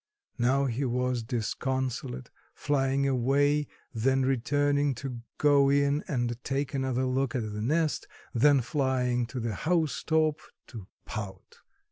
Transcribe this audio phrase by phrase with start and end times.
[0.39, 7.35] Now he was disconsolate, flying away, then returning to go in and take another look
[7.35, 11.57] at the nest, then flying to the housetop to pout.